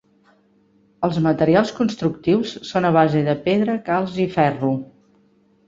Els 1.07 1.19
materials 1.25 1.73
constructius 1.81 2.55
són 2.71 2.89
a 2.89 2.93
base 2.97 3.23
de 3.29 3.39
pedra, 3.47 3.79
calç 3.93 4.19
i 4.27 4.29
ferro. 4.41 4.75